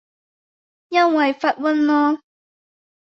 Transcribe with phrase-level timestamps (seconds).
[0.89, 2.21] 因爲發達囉